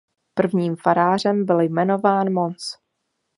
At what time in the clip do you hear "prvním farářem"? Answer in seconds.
0.33-1.45